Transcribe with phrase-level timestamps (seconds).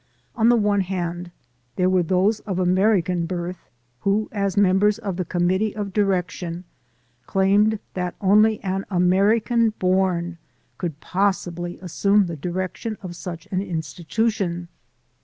[0.35, 1.29] On the one hand,
[1.75, 3.69] there were those of American birth
[3.99, 6.63] who, as mem bers of the committee of direction,
[7.27, 10.39] claimed that only an American born
[10.79, 14.69] could possibly assume the direc torship of such an institution.